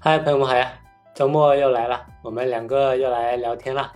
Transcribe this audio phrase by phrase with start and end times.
[0.00, 0.72] 嗨，朋友们好呀！
[1.12, 3.92] 周末又来了，我们两个又来聊天了。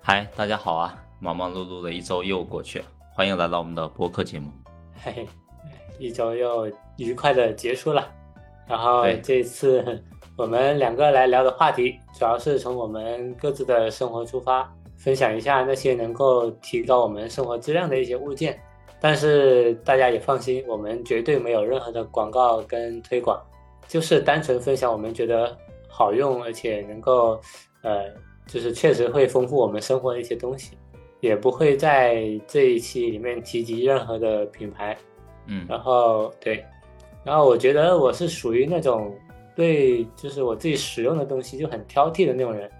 [0.00, 0.96] 嗨，大家好啊！
[1.20, 4.50] 忙忙碌碌的一周又过去了，欢迎来到我们的播客节目。
[5.02, 5.28] 嘿嘿，
[5.98, 8.10] 一周又愉快的结束了。
[8.66, 10.02] 然后这次
[10.34, 18.58] 我们两个来聊的话题，主要是从我们各自的生活出发，分享一下那些能够提高我们生活质量的一些物件。
[18.98, 23.38] 但是大家也放心，我们绝对没有任何的广告跟推广。
[23.86, 25.56] 就是单纯分享我们觉得
[25.88, 27.40] 好用，而且能够，
[27.82, 28.06] 呃，
[28.46, 30.76] 就是确实会丰富我们生活的一些东西，
[31.20, 34.96] 也不会在这一期里面提及任何的品牌，
[35.46, 36.64] 嗯，然后对，
[37.22, 39.14] 然后我觉得我是属于那种
[39.54, 42.70] 对，就是我自己使用的东西就很挑剔的那种人，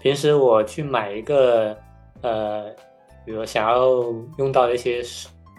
[0.00, 1.76] 平时我去买一个，
[2.20, 2.70] 呃，
[3.26, 3.88] 比如想要
[4.38, 5.02] 用到的一些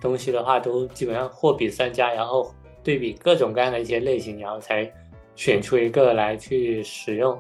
[0.02, 2.50] 东西的话，都基本上货比三家，然后。
[2.84, 4.91] 对比各种各样的一些类型，然后才
[5.35, 7.39] 选出一个来去使用，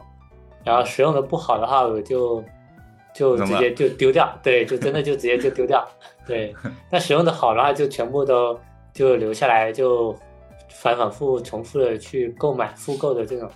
[0.63, 2.43] 然后使用的不好的话，我就
[3.13, 5.87] 就直接就丢掉，对，就真的就直接就丢掉，
[6.25, 6.55] 对。
[6.89, 8.57] 那使用的好的话，就全部都
[8.93, 10.15] 就留下来，就
[10.69, 13.49] 反反复复重复的去购买复购的这种，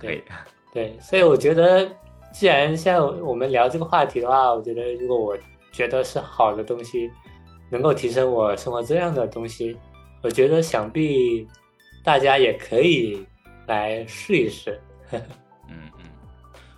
[0.00, 0.24] 对
[0.72, 0.96] 对。
[1.00, 1.86] 所以我觉得，
[2.32, 5.36] 既然现在我们聊这个话题的话，我觉得如果我
[5.70, 7.10] 觉得是好的东西，
[7.70, 9.76] 能够提升我生活质量的东西。
[10.26, 11.46] 我觉得想必
[12.02, 13.24] 大家也可以
[13.68, 14.80] 来试一试。
[15.12, 15.22] 嗯
[15.70, 15.80] 嗯，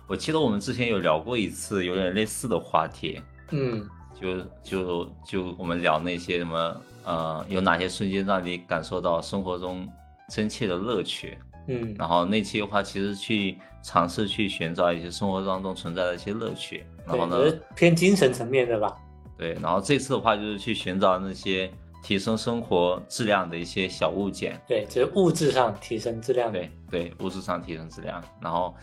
[0.07, 3.19] 我记得我们之前有聊过一次有点类似的话题。
[3.49, 9.89] 嗯，就就就我们聊那些什么呃，有哪些瞬间让你感受到生活中
[10.29, 11.35] 真切的乐趣？
[11.69, 16.85] 嗯，然后那期的话，其实去尝试去寻找一些生活当中存在的一些乐趣。
[17.07, 18.95] 然后呢，偏精神层面的吧？
[19.35, 21.71] 对，然后这次的话就是去寻找那些。
[22.01, 28.73] 提升生活质量的一些小物件，对，就是物质上提升质量，对对，物质上提升质量，然后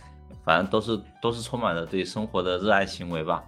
[0.45, 3.45] 反正都是都是充满了对生活的热爱行为吧。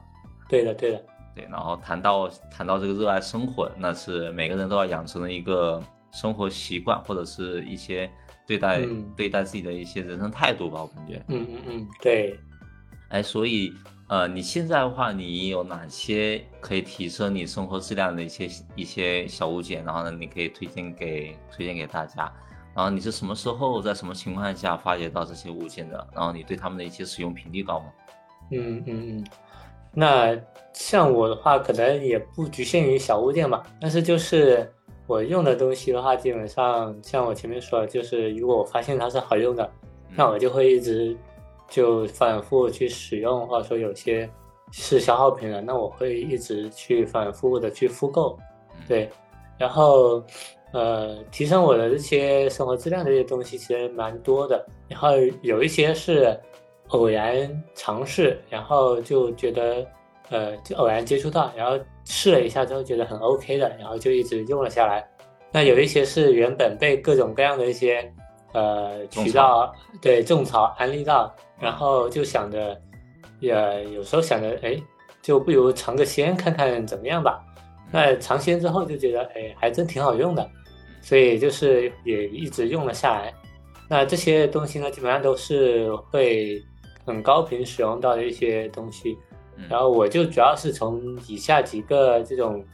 [0.48, 1.44] 对的，对的，对。
[1.50, 8.10] 然后谈到谈到这个热爱生活，那是每个人都要养成的一个生活习惯，或者是一些
[8.46, 8.82] 对待
[9.16, 11.22] 对待自己的一些人生态度吧，我感觉。
[11.28, 12.38] 嗯嗯嗯，对。
[13.10, 13.72] 哎，所以。
[14.08, 19.84] 呃，你现在的话，你有哪些可以提升你生活质量的一些一些小物件？
[19.84, 22.32] 然后呢，你可以推荐给推荐给大家。
[22.74, 26.08] 然后你是什么时候在什么情况下发掘到这些物件的？
[26.14, 27.86] 然后你对他们的一些使用频率高吗？
[28.50, 29.26] 嗯嗯嗯。
[29.92, 30.34] 那
[30.72, 33.62] 像我的话，可能也不局限于小物件吧。
[33.78, 34.72] 但是就是
[35.06, 39.70] 我用的东西的话，基本上像我前面说的，就是如果我发现它是好用的，
[40.16, 41.14] 那我就会一直。
[41.68, 44.28] 就反复去使用，或者说有些
[44.72, 48.38] 是消耗品了，那我会一直去反复的去复购，
[48.86, 49.08] 对，
[49.58, 50.22] 然后
[50.72, 55.10] 呃提升我的这些生活质量的这些东西其实蛮多的，然后
[55.42, 56.38] 有一些是
[56.88, 59.86] 偶然尝试，然后就觉得
[60.30, 65.06] 呃就偶然接触到，然后试了一下之后觉得很 OK 的，然后就一直用了下来。
[65.52, 68.10] 那有一些是原本被各种各样的一些
[68.52, 71.34] 呃渠道对种草安利到。
[71.60, 72.80] 然后就想着，
[73.40, 73.52] 也
[73.92, 74.80] 有时候想着，哎，
[75.20, 77.44] 就不如尝个鲜看看怎么样吧。
[77.90, 80.48] 那尝鲜之后就觉得，哎，还真挺好用的，
[81.00, 83.34] 所以就是也一直用了下来。
[83.88, 86.62] 那这些东西呢，基本上都是会
[87.04, 89.16] 很高频使用到的一些东西。
[89.68, 92.64] 然后我就主要是从以下几个这种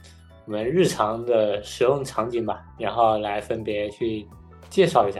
[0.45, 4.27] 我们日常的使用场景吧，然后来分别去
[4.69, 5.19] 介绍一下。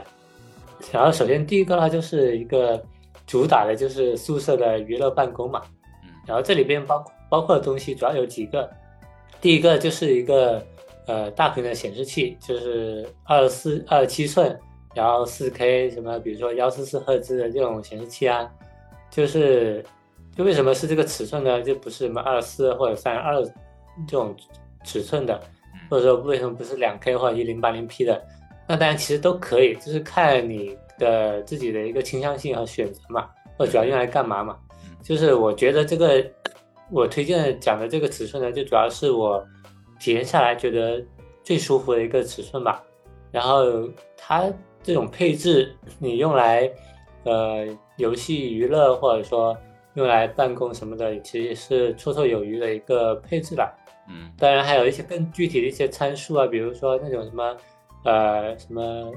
[0.92, 2.80] 然后首先第一个呢，就是一个。
[3.26, 5.60] 主打的就是宿舍的娱乐办公嘛，
[6.04, 8.70] 嗯，然后这里边包包括的东西主要有几个，
[9.40, 10.64] 第一个就是一个
[11.06, 14.56] 呃大屏的显示器，就是二四二七寸，
[14.94, 18.48] 然后四 K 什么，比如说幺四四赫兹的这种显示器啊，
[19.10, 19.84] 就是
[20.36, 21.60] 就为什么是这个尺寸呢？
[21.60, 23.42] 就不是什么二四或者三二
[24.06, 24.36] 这种
[24.84, 25.40] 尺寸的，
[25.90, 28.22] 或者说为什么不是两 K 或者一零八零 P 的？
[28.68, 30.78] 那当然其实都可以，就是看你。
[30.98, 33.28] 的自己的一个倾向性和选择嘛，
[33.58, 34.56] 或主要用来干嘛嘛？
[35.02, 36.24] 就是我觉得这个
[36.90, 39.44] 我推荐讲的这个尺寸呢，就主要是我
[40.00, 41.04] 体验下来觉得
[41.42, 42.82] 最舒服的一个尺寸吧。
[43.30, 44.52] 然后它
[44.82, 46.70] 这种配置，你用来
[47.24, 47.66] 呃
[47.98, 49.56] 游戏娱乐或者说
[49.94, 53.72] 用来办公什么的，其实是绰绰有余的一个配置了。
[54.08, 57.56] 嗯，当然还有一些更具体的一些参数啊，比如说那种什么
[58.04, 59.12] 呃什么。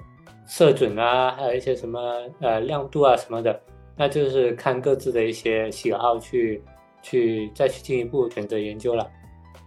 [0.49, 2.01] 色准啊，还有一些什么
[2.41, 3.61] 呃亮度啊什么的，
[3.95, 6.61] 那就是看各自的一些喜好去
[7.03, 9.07] 去再去进一步选择研究了。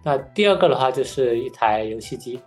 [0.05, 2.41] 那第二个的话就是一台游戏机，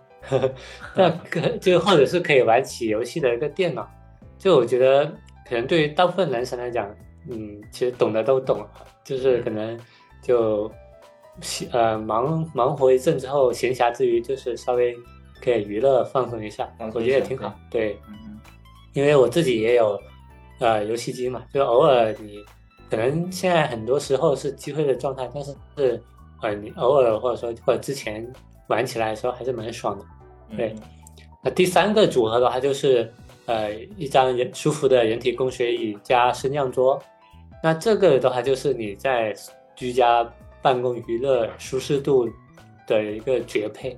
[0.94, 3.88] 那可就或者是可以玩起游戏的一个电脑。
[4.36, 5.06] 就我觉得
[5.48, 6.94] 可能对于大部分男生来讲，
[7.30, 8.62] 嗯，其实懂的都懂，
[9.02, 9.80] 就是可能
[10.22, 10.70] 就
[11.72, 14.94] 呃忙忙活一阵之后，闲暇之余就是稍微
[15.46, 17.54] 可以娱乐放松一下，我觉得也挺好。
[17.70, 17.96] 对，
[18.92, 19.98] 因为我自己也有
[20.58, 22.44] 呃游戏机嘛，就偶尔你
[22.90, 26.02] 可能现在很多时候是机会的状态，但是是
[26.42, 28.30] 呃你偶尔或者说或者之前
[28.66, 30.04] 玩起来的时候还是蛮爽的。
[30.56, 30.74] 对，
[31.42, 33.10] 那第三个组合的话就是。
[33.48, 37.00] 呃，一张人舒服的人体工学椅加升降桌，
[37.62, 39.32] 那这个的话就是你在
[39.76, 40.28] 居家
[40.60, 42.28] 办公娱乐舒适度
[42.88, 43.96] 的一个绝配。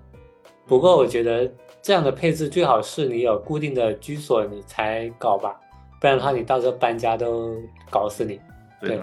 [0.69, 1.50] 不过我觉得
[1.81, 5.59] 这样的配置最好是你有固定的居所你才搞吧，
[6.00, 7.56] 不然的话你到时候搬家都
[7.91, 8.38] 搞死你。
[8.81, 9.03] 对。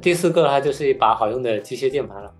[0.00, 2.32] 第四个的话就是一把好用的机械键盘了。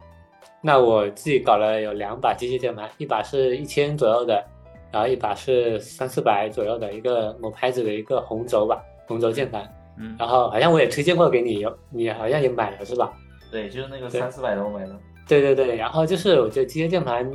[0.60, 4.44] 那我自己搞了有两把机械键盘，一把是一千左右的。
[4.90, 9.62] 然后一把是三四百左右的一个某牌子的一个红轴吧，红轴键盘。
[9.98, 10.16] 嗯。
[10.18, 13.12] 然后好像我也推荐过给你，有你好像也买了是吧？
[13.50, 14.96] 对，就是那个三四百的我买的。
[15.26, 17.30] 对对对，然后就是我觉得机械键盘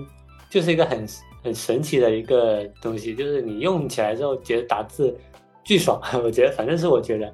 [0.54, 1.06] 就是一个很
[1.44, 5.18] 很神奇的一个东西，就是你用起来之后觉得打字
[5.64, 7.34] 巨爽， 我觉得反正是我觉得，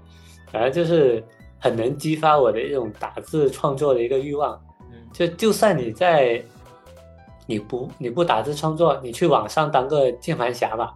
[0.51, 1.23] 反正就是
[1.59, 4.59] 很能激发我的一种打字创作的一个欲望。
[4.91, 4.95] 嗯。
[5.11, 6.41] 就就算你在。
[7.51, 10.95] 你不你不打字创作，你去网上当个键盘侠吧。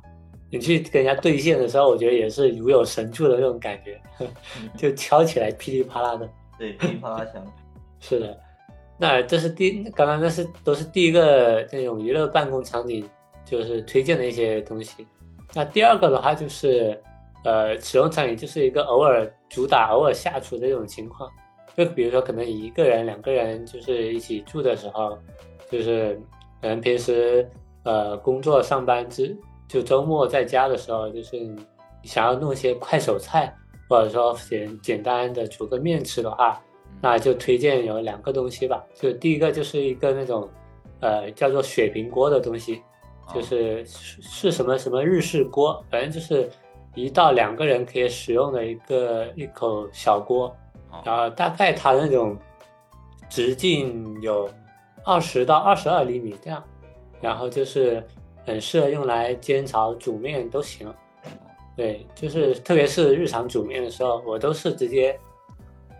[0.51, 3.99] 你去跟人家对线的时候，我觉得也是如有神助的那种感觉，
[4.77, 6.29] 就敲起来噼里啪啦的。
[6.59, 7.43] 对，噼里啪啦响。
[7.99, 8.39] 是的，
[9.03, 13.03] 那这是第刚刚那是都是第一个那种娱乐办公场景，
[13.43, 15.05] 就是推荐的一些东西。
[15.53, 16.97] 那第二个的话就是，
[17.43, 21.29] 呃，使用场景就是一个偶尔主打、偶尔下厨的这种情况。
[21.75, 25.17] 就比如说，可能一个人、两个人就是一起住的时候，
[25.69, 26.17] 就是。
[26.61, 27.45] 可能平时
[27.83, 31.37] 呃工作上班之就周末在家的时候，就是
[32.03, 33.53] 想要弄些快手菜，
[33.89, 36.61] 或者说简简单的煮个面吃的话，
[37.03, 38.83] 那就推荐有两个东西吧。
[38.95, 40.49] 就第一个就是一个那种
[41.01, 42.81] 呃叫做雪平锅的东西，
[43.31, 46.49] 就是是什么什么日式锅，反正就是
[46.95, 50.55] 一到两个人可以使用的一个一口小锅，
[51.03, 52.35] 然后大概它那种
[53.29, 54.49] 直径有。
[55.05, 56.63] 二十到二十二厘米这样，
[57.19, 58.01] 然后就是
[58.45, 60.87] 很适合用来煎炒煮面都行。
[61.75, 65.19] 对，就是特别是日常煮面的时候，我都是直接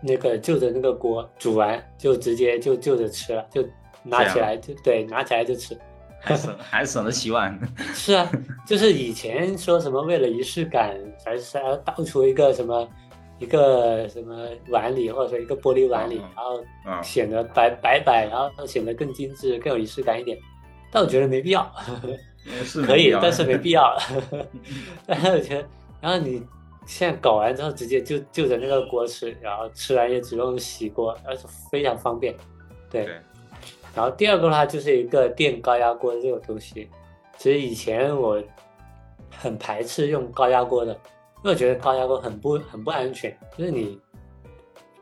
[0.04, 3.66] 那个就着那个锅煮完就直接就就着吃了，就
[4.02, 5.76] 拿起来就对，拿起来就吃，
[6.20, 7.58] 还省还省得洗碗。
[7.94, 8.30] 是啊，
[8.66, 12.88] 就是以前说什么为了仪式感，还是要倒出一个什么。
[13.40, 16.64] 一个什么碗里，或者说一个玻璃碗里，然后
[17.02, 20.38] 显得白白白，然后显得更精致、更有仪式感一点。
[20.88, 21.68] 但我觉得没必要，
[22.86, 23.98] 可以，但是没必要。
[25.04, 25.68] 但是我觉得，
[26.00, 26.40] 然后你
[26.86, 32.34] 现在搞完之后，直接就就着那个锅吃，然后吃完也只用洗锅，而且非常方便。
[32.90, 33.06] 对。
[33.94, 36.88] 然后第二个的话，就是一个电高压锅这种东西。
[37.38, 38.42] 其实以前我
[39.30, 40.98] 很排斥用高压锅的。
[41.42, 44.00] 因为我觉得高压锅很不很不安全，就是你，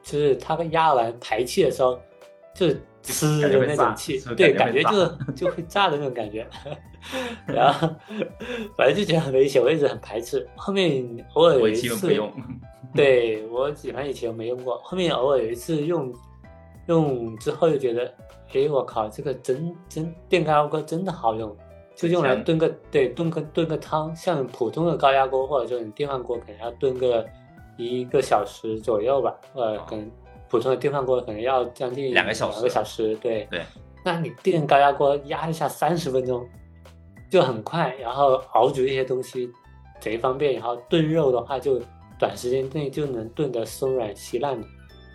[0.02, 1.96] 就是它压完排气的时候，
[2.52, 2.67] 就
[3.05, 6.44] 呲的那种气，对，感觉就是就会炸的那种感觉。
[7.47, 7.89] 然后
[8.77, 10.49] 反正就觉得很危险，我一直很排斥。
[10.56, 11.05] 后面
[11.35, 12.32] 偶尔有一次用，
[12.94, 16.13] 对我反正以前没用过，后面偶尔有一次用，
[16.87, 18.15] 用之后就觉得，
[18.55, 21.56] 哎，我靠，这个真真电高压锅真的好用。
[21.94, 27.25] 就用来炖个对炖个炖个汤，像普通的高压锅或者说你电饭锅，可能要炖个
[27.77, 29.37] 一个小时左右吧。
[29.53, 30.11] 呃，可能
[30.49, 32.56] 普通的电饭锅可能要将近两个小时。
[32.56, 33.61] 两个小时，对对。
[34.03, 36.49] 那你电高压锅压一下三十分钟，
[37.32, 39.51] 就很快，然后熬煮一些东西
[39.98, 41.81] 贼方便，然后炖肉的话就
[42.19, 44.67] 短时间内就能炖得松软稀烂的。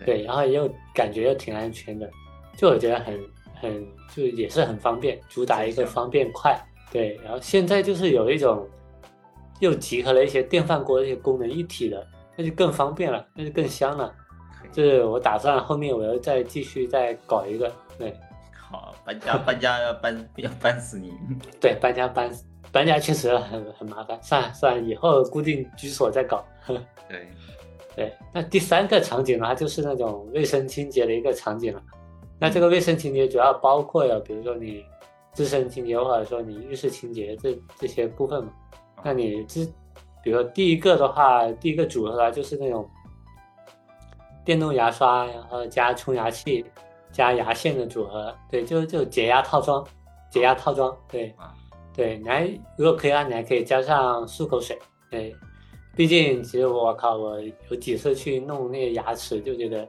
[0.04, 2.10] 对，然后又感觉又挺安全的，
[2.56, 3.20] 就我觉得很
[3.60, 6.60] 很就也是很方便，主打一个方便快。
[6.90, 8.66] 对，然后现在就是有一种，
[9.60, 14.12] 又集合了一些电饭锅这些功能一体的，那就更方便了，那就更香了。
[14.72, 17.72] 就是我打算后面我要再继续再搞一个。
[17.96, 18.27] 对，好，
[19.08, 21.14] 搬家搬家要搬要搬死你。
[21.58, 22.30] 对，搬家搬
[22.70, 26.44] 搬家确实很很麻烦，算了算了，以后固定居所再搞。
[27.08, 27.26] 对，
[27.96, 31.82] 对，那第三个场景的话，就是那种卫生清洁的一个场景了。
[32.38, 34.84] 那这个卫生清洁主要包括有，比如说你。
[35.34, 38.50] 自身清洁或者说你浴室清洁这这些部分嘛，
[39.04, 39.64] 那你这，
[40.20, 42.90] 比如说第一个的话，第一个组合就是那种
[44.44, 46.64] 电动牙刷，然后加冲牙器
[47.18, 49.84] 加牙线的组合，对，就就解压套装，
[50.30, 51.34] 解压套装，对，
[51.92, 54.78] 对，你还如果可以的话，你还可以加上漱口水，
[55.10, 55.34] 对，
[55.96, 59.84] 毕竟其实我靠，我有几次去弄那个牙齿，就觉得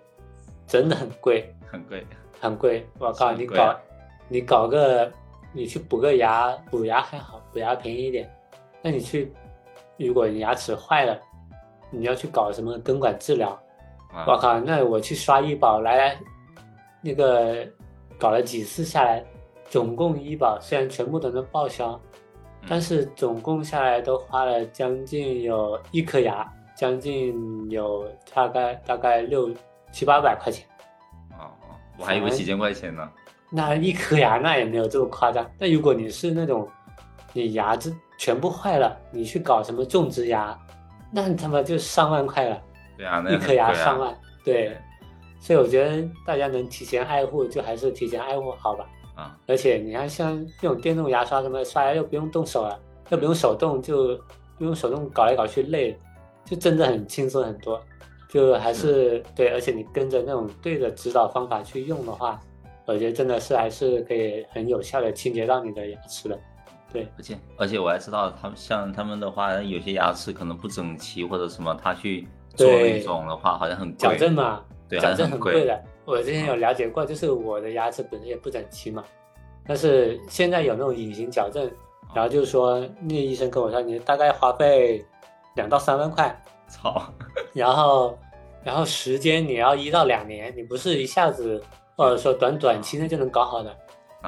[0.65, 2.03] 真的很贵，很贵。
[2.41, 2.83] 很贵。
[2.97, 3.75] 我靠，你搞
[4.27, 5.11] 你搞个
[5.53, 8.27] 你去补个牙，补牙还好，补牙便宜一点。
[8.81, 9.31] 那你去，
[9.97, 11.15] 如果你牙齿坏了，
[11.91, 13.49] 你要去搞什么根管治疗，
[14.11, 16.19] 啊我靠，那我去刷医保来来，
[17.01, 17.65] 那个
[18.17, 19.23] 搞了几次下来，
[19.69, 21.99] 总共医保虽然全部都能报销，
[22.67, 29.49] 但是总共下来都花了将近有一颗牙，将近有大概大概六
[29.91, 30.67] 七八百块钱。
[31.31, 33.09] 哦哦，我还以为几千块钱呢。
[33.51, 35.49] 那一颗牙那也没有这么夸张。
[35.57, 36.67] 那如果你是那种
[37.33, 40.55] 你牙子全部坏了，你去搞什么种植牙，
[41.11, 42.61] 那他妈就上万块了。
[42.97, 44.77] 对啊，那一颗牙上万，对，
[45.39, 48.85] 所以我觉得大家能提前爱护，就还是提前爱护好吧。
[49.15, 52.79] 啊，而且你看，像这种电动牙刷什么刷牙又不用动手了，
[53.09, 54.17] 又不用手动，就
[54.57, 55.97] 不用手动搞来搞去累，
[56.45, 57.81] 就真的很轻松很多。
[58.29, 62.39] 就还是对，而且你跟着那种对的指导方法去用的话，
[62.85, 66.39] 我觉得真的是还是可以很有效的清洁到你的牙齿的。
[66.93, 73.97] 对，而且而且我还知道他们像他们的话，有些牙齿可能不整齐或者什么，他去做对那种的话，好像很贵。
[73.97, 75.79] 矫正嘛，对，矫正很贵的。
[76.05, 79.03] 我之前有了解过，就是我的牙齿本身也不整齐嘛，
[79.67, 81.69] 但是现在有那种隐形矫正，
[82.15, 85.05] 然后就是说那个医生跟我说，你大概花费
[85.55, 86.35] 两到三万块，
[86.67, 86.99] 操，
[87.53, 88.17] 然后
[88.63, 91.61] 然后时间你要一到两年，你不是一下子
[91.95, 93.75] 或者说短短期内就能搞好的，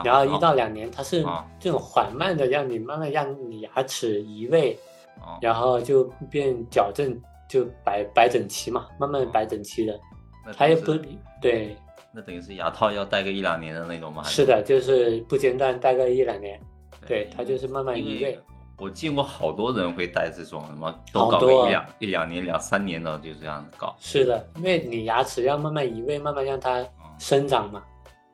[0.05, 4.77] 然后一到两年，它是啊这种缓慢的让你慢慢让你牙齿移位，
[5.19, 9.99] 哦，然后就变矫正，就摆摆整齐嘛，慢慢摆整齐的。
[10.45, 10.93] 那它也不
[11.41, 11.75] 对，
[12.11, 14.23] 那等于是牙套要戴个一两年的那种吗？
[14.23, 16.59] 是的，就是不间断戴个一两年，
[17.07, 18.39] 对，它就是慢慢移位。
[18.77, 23.95] 我见过好多人会戴这种什么，都搞个一两一两年、两三年的，就这样搞。
[23.99, 27.83] 是的，因为你牙齿要慢慢移位，慢慢让它嗯生长嘛。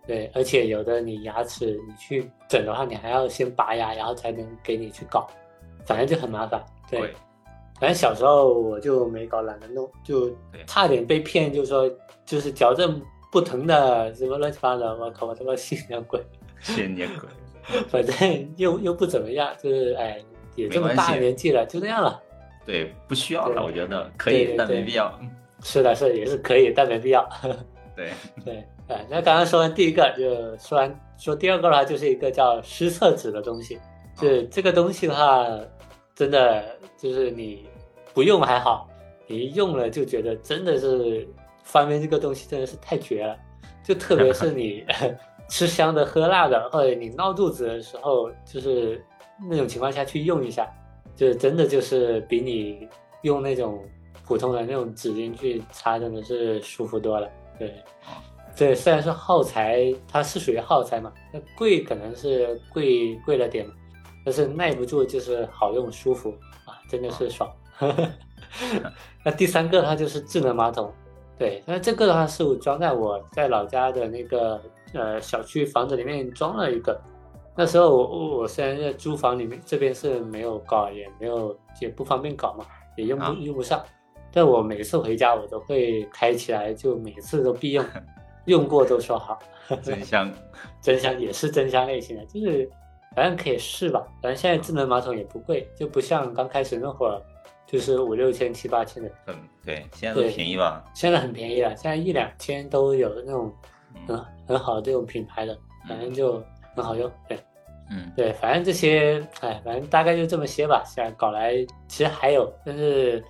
[0.06, 5.28] 对，而且有的你牙齿你去整的话，你还要先拔牙，然后才能给你去搞，
[5.86, 6.64] 反正就很麻烦。
[6.90, 7.14] 对，对，
[7.80, 10.32] 反正小时候我就没搞，懒得弄，就
[10.66, 11.90] 差点被骗，就说
[12.26, 16.22] 就是矫正不疼的，什么乱七八糟，我靠，我他妈信了鬼。
[16.62, 17.30] 千年鬼。
[17.90, 20.20] 反正又又不怎么样，就是哎，
[20.56, 22.20] 也这么大年纪了，就这样了。
[22.66, 25.14] 对，不需要了，我觉得可以，但没必要。
[25.62, 27.28] 是的，是的也是可以，但没必要。
[27.96, 28.10] 对，
[28.44, 33.78] 对，哎，那刚刚说完第一个，就说完说第二个的话，就是一个叫湿厕纸的东西。
[34.20, 35.46] 就是这个东西的话，
[36.18, 37.68] 真的就是你
[38.12, 38.90] 不用还好，
[39.28, 41.28] 你一用了就觉得真的是
[41.64, 43.38] 方便这个东西真的是太绝了。
[43.84, 44.84] 就特别是你
[45.48, 49.00] 吃香的喝辣的，或者你闹肚子的时候，就是
[49.48, 50.68] 那种情况下去用一下，
[51.16, 52.88] 就真的就是比你
[53.22, 53.80] 用那种
[54.26, 57.30] 普通的那种纸巾去擦，真的是舒服多了。
[57.60, 57.70] 对
[58.08, 58.18] 哦，
[58.58, 63.66] 对，虽然说耗材它是属于耗材嘛，那贵可能是贵贵了点，
[64.28, 67.50] 但是耐不住就是好用舒服啊，真的是爽。
[69.24, 70.92] 那第三个它就是智能马桶，
[71.40, 74.62] 对，那这个的话是我装在我在老家的那个
[74.94, 77.00] 呃小区房子里面装了一个。
[77.56, 82.66] 那时候我我虽然在租房里面这边是没有搞，也没有也不方便搞嘛，
[82.98, 83.82] 也用不、啊用不上。
[84.34, 87.86] 但我每次回家我都会开起来，就每次都必用，
[88.44, 89.40] 用过都说好。
[89.82, 90.30] 真香。
[90.84, 92.70] 真香也是真香类型的，就是
[93.18, 94.00] 反正可以试吧。
[94.22, 97.20] 反正现在智能马桶也不贵，就不像刚开始那会儿，
[97.66, 100.86] 就是五六千、七八千的，嗯，对，现在都便宜吧？
[100.94, 103.52] 现在很便宜了，现在一两千都有那种
[104.08, 105.58] 很嗯很好的这种品牌的，
[105.90, 106.40] 反正就
[106.76, 107.12] 很好用。
[107.28, 107.40] 对
[107.90, 110.84] 嗯，对，反正这些，哎，反正大概就这么些吧。
[110.86, 111.56] 现在搞来
[111.88, 113.24] 其实还有，但是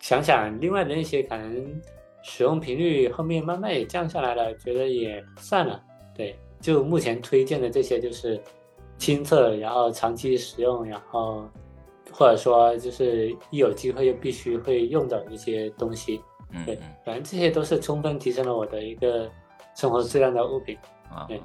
[0.00, 1.82] 想想另外的那些可能
[2.22, 5.82] 使用频率后面慢慢也降下来了，觉得也算了。
[6.16, 8.40] 对，就目前推荐的这些就是
[8.98, 11.48] 亲测，然后长期使用，然后
[12.12, 16.16] 或者说就是一有机会就必须会用的一些东西。
[16.16, 19.28] 对嗯对反正这些都是充分提升了我的一个
[19.74, 20.78] 生活质量的物品。
[21.10, 21.40] 啊，对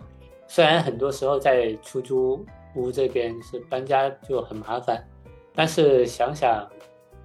[0.48, 5.03] 虽然很多时候在出租屋这边是搬家就很麻烦，
[5.56, 6.68] 但是想想，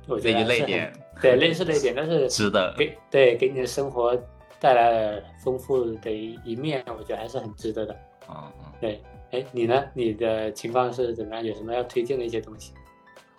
[0.08, 2.74] 我觉得累点，对，累是累点，但是 值得。
[2.78, 4.18] 给对给你的生活
[4.58, 7.94] 带来了丰富的一一面，我觉得还是很值得的。
[8.26, 9.02] 啊嗯，对，
[9.34, 9.84] 哎，你呢？
[9.94, 11.44] 你的情况是怎么样？
[11.44, 12.72] 有什么要推荐的一些东西？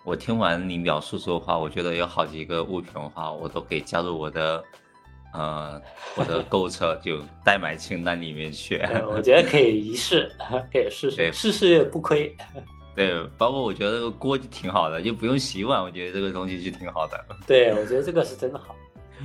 [0.04, 4.62] 我听完你描述之后的话，我觉得有好几个物品的话，我都可以加入我的
[5.32, 5.80] 呃
[6.14, 8.76] 我的 购物车就代买清单里面去。
[8.76, 10.30] 呃我 觉得可以一试，
[10.70, 12.36] 可以试试，试试试不亏。
[12.94, 17.24] 对，包括我觉得这个锅就挺好的，就不用洗碗，我觉得这个东西就挺好的。
[17.46, 18.76] 对，我觉得这个是真的好。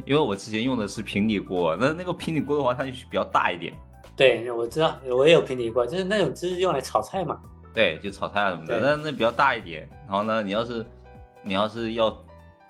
[0.06, 3.74] 因为我之前用的是平底锅，那那个平底锅的话，它就比较大一点。
[4.22, 7.40] 对，我知道，我也有平底锅，就是那种就是用来炒菜嘛。
[7.74, 9.90] 对，就炒菜什么的，那那比较大一点。
[10.08, 10.86] 然后呢，你要是
[11.42, 12.24] 你要是要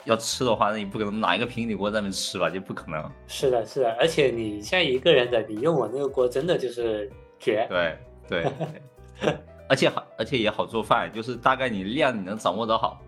[0.05, 2.49] 要吃的话，那你不可能拿一个平底锅在那边吃吧？
[2.49, 3.03] 就不可能。
[3.27, 7.67] 是的，是的，而且你现在一个人的，你用我那个锅真的就是绝。
[7.67, 7.97] 对
[8.29, 8.45] 对。
[9.67, 13.01] 而且好，而且也好做饭，就是大概你量你能掌握得好。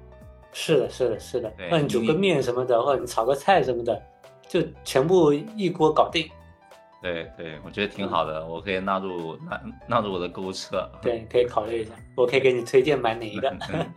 [0.51, 1.53] 是的，是的，是的。
[1.71, 4.01] 那你煮个面什么的，或者你炒个菜什么的，
[4.47, 6.29] 就全部一锅搞定。
[7.03, 10.89] 对对，我觉得挺好的，我可以纳入纳纳入我的购物车。
[11.01, 13.53] 对，可以考虑一下，我可以给你推荐买哪一个。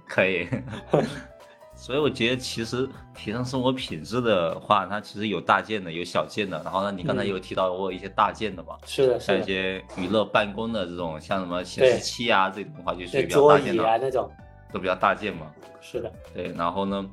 [0.08, 0.48] 可以。
[1.78, 6.60] 所以我觉得其实提升生活品质的话，它其实有大件的，有小件的。
[6.64, 8.76] 然后呢，你刚才有提到过一些大件的嘛？
[8.86, 13.86] 是的，像一些娱乐办公的这种，像什么显示器啊这种的话，就属于比较大件的。
[13.86, 14.28] 啊那种
[14.72, 15.52] 都比较大件嘛。
[15.82, 16.10] 是的。
[16.34, 17.06] 对，然后呢，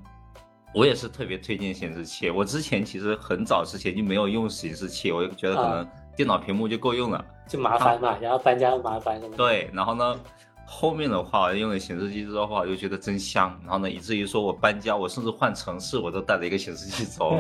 [0.74, 2.30] 我也是特别推荐显示器。
[2.30, 7.24] 我之前其实很早之前就没有用显示器，我就觉得可能电脑屏幕就够用了。
[7.48, 9.36] 就麻烦嘛，然后搬家麻烦什么。
[9.36, 10.20] 对，然后呢？
[10.66, 13.56] 后面的话用了显示器之后的话，我就觉得真香。
[13.64, 17.38] 然后呢，以至于说我搬家，我甚至换城市，我都带着一个显示器走。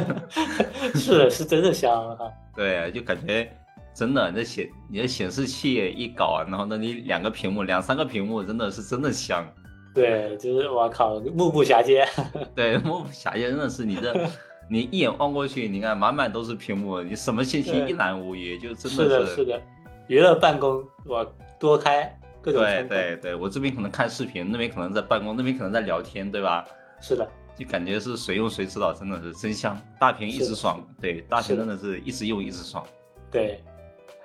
[0.96, 2.28] 是是真的香哈。
[2.56, 3.48] 对，就感觉
[3.94, 9.46] 真的，那显你的显示器一搞，然后呢，你两个屏幕、两三个屏幕，真的是真的香。
[9.94, 12.06] 对，就是我靠，目不暇接。
[12.54, 14.14] 对，目不暇接，真的是你这，
[14.70, 18.94] 你一眼望过去，你看满满都是屏幕，你什么信息一览无余，就真的是。
[18.94, 19.62] 是的，是的。
[20.08, 21.24] 娱乐办公，我
[21.58, 22.62] 多开各种。
[22.62, 26.64] 对对对，我这边可能看视频，那边可能在办公，那边可能在聊天，对吧？
[27.00, 32.84] 是的，就感觉是谁用谁知道，真的是真香，大屏一直爽，对，大屏真的是一直用一直爽。
[33.30, 33.62] 对，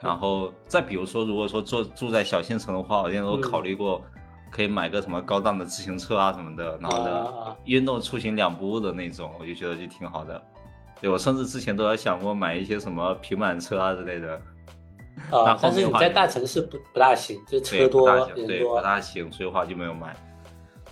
[0.02, 4.02] 然后再比如说，如果说住住在小县城的话，我现在都考虑过，
[4.56, 10.42] 可以买个什么高档的自行车啊什么的，然后呢，运动出行两不误的那种，我就觉得就挺好的。
[11.02, 14.42] 对我甚至之前都有想过买一些什么平板车啊之类的。
[15.30, 20.16] 啊，但是你在大城市不不大行，就车多人多，不大行，所以话就没有买。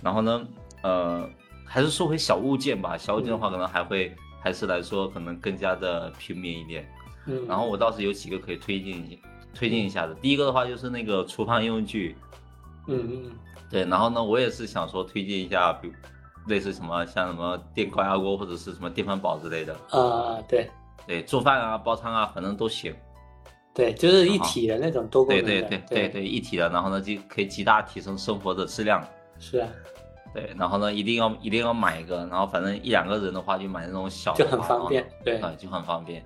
[0.02, 0.46] 然后呢，
[0.82, 1.26] 呃，
[1.64, 2.98] 还是说回小物件吧。
[2.98, 6.86] 小物件的话，可能还会还是来说，可能更加的平民一点。
[7.26, 7.46] 嗯。
[7.48, 9.18] 然后我倒是有几个可以推荐一
[9.54, 10.14] 推荐一下的。
[10.16, 12.14] 第一个的话就是那个厨房用具。
[12.86, 13.32] 嗯嗯。
[13.70, 15.94] 对，然后呢，我也是想说推荐一下，比如
[16.46, 19.74] 类似什么像什么电高压锅或者是什么电饭煲之类的。
[19.90, 20.68] 啊，对。
[21.06, 22.94] 对，做饭啊，煲汤啊，反正都行。
[23.74, 29.02] 对，就是一体的那种多功能对对对对对，一体的，然后呢就可以极大提升生活的质量。
[29.38, 29.68] 是啊。
[30.32, 35.06] 对，然后呢一定要一定要买一个，然后反正一两个人的话就买那种小的，就很方便。
[35.24, 36.24] 对，就很方便。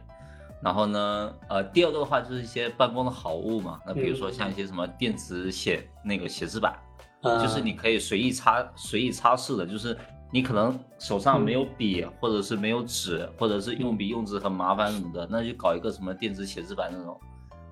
[0.63, 6.77] 然后呢，呃，第二个的话就是一些办公的好物嘛，那比如说像一些什么电子写那个写字板，
[7.23, 9.97] 就是你可以随意擦随意擦拭的，就是
[10.33, 17.21] 你可能手上没有笔，或者是没有纸，或者是用笔用纸很麻烦什么的，那就搞一个什么电子写字板那种。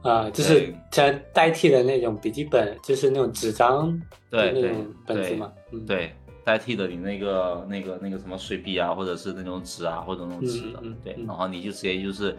[0.02, 5.52] 啊，就是像代替的那种笔记本，就是那种纸张对那种本子嘛，
[5.84, 12.36] 对，代替的你那个那个那个什么水笔啊，或者是那种纸啊，或者那种纸的，对，然后你就直接就是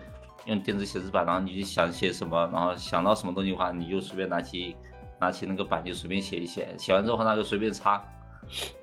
[0.48, 4.76] 用电子写字板，然后你就想写什么，然后想到什么东西的话，你就随便拿起
[5.20, 8.02] 拿起那个板就随便写一写，写完之后那就随便擦，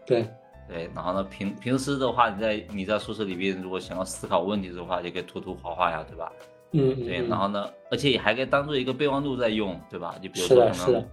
[0.07, 0.29] 对
[0.69, 6.33] 对，然后呢平平时的话，你在你在宿舍里边如果想要思考问题的话，就可以涂涂画画呀，对吧？
[6.73, 10.17] 嗯，对，然后呢，而且也还可以当做一个备忘录在用，对吧？
[10.21, 11.05] 就比如说可能，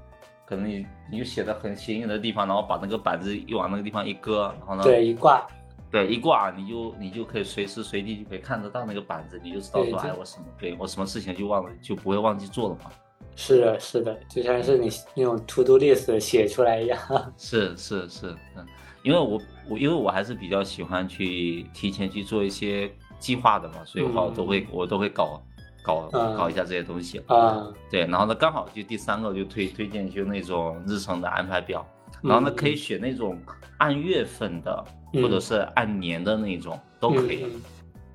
[0.46, 5.46] 可能你你就写的很显眼的地方，然后把那个板子一往那个地方一搁，然后呢，对，一挂，
[5.92, 12.92] 对，一挂，你就你就可以随时随地就可以看得到那个板子，你就知道说，哎，我什么，对我什么事情就忘了，就不会忘记做了嘛。
[13.36, 17.00] 是的，是的，就像是你那种 to do list 写出来一样。
[17.38, 18.66] 是是是，嗯，
[19.04, 25.42] 因为我我因为我还是比较喜欢去提前去做一些计划的嘛，所以话我都会我都会搞。
[25.84, 31.84] 搞搞一下这些东西啊，对，然后呢，刚好就第三个就推推荐就那种日程的安排表，
[32.22, 33.36] 然后呢可以选那种
[33.80, 37.46] 按月份的或者是按年的那种都可以，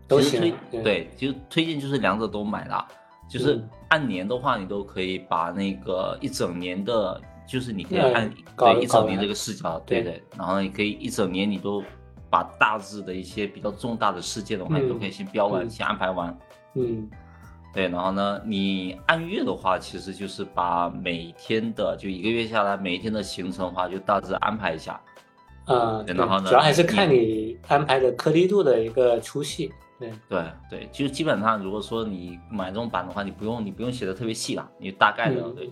[0.08, 0.54] 都行。
[0.70, 2.86] 对，就推荐就是两者都买了，
[3.28, 11.82] 就是按年的话，你都可以把那个一整年的，就是你可以按对一整年这个视角，对对，然后你可以一整年你都
[12.30, 16.38] 把大致的一些比较重大的事件的话，你都可以先标完，先安排完，
[16.74, 17.08] 嗯。
[17.74, 24.98] 对，然后呢，你按月的话，其实就是把每天的就一个月下来每一天的行程的话，就大致安排一下。
[25.66, 29.72] 嗯，然后呢，主要还是看你安排的颗粒度的一个粗细。
[29.98, 35.70] 对对对，就基本上如果说你买这种板的话，你不用你不用写的特别细了，你大概的对，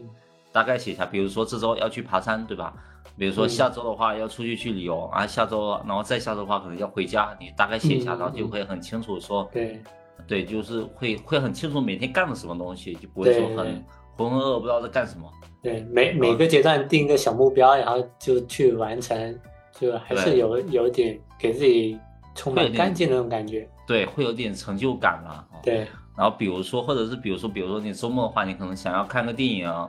[0.50, 1.04] 大概写一下。
[1.04, 2.72] 比如说这周要去爬山，对吧？
[3.16, 9.80] 比如说嗯下周的话要出去去旅游啊，下周然后再下周的话可能要回家，你大概写一下，嗯然后就会很清楚说，对
[10.26, 13.84] 对，就是会会很清楚每天干了什么东西，就不会说很
[14.16, 15.30] 浑浑噩噩不知道在干什么。
[15.62, 19.38] 对，每每个阶段定一个小目标，然后就去完成，
[19.78, 21.98] 就还是对有有点给自己
[22.34, 23.68] 充满干净那种感觉。
[23.86, 25.46] 对，会有点成就感了。
[25.52, 29.88] 哦对，然后比如说，或者是比如说，比如说你周末的话，你可能想要看个电影，